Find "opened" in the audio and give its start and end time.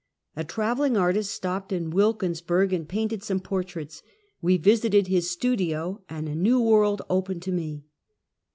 7.07-7.43